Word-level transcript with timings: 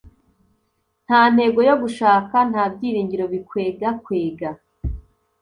nta 1.05 1.21
ntego 1.33 1.59
yo 1.69 1.75
gushaka! 1.81 2.35
nta 2.51 2.63
byiringiro 2.73 3.25
bikwegakwega 3.33 4.49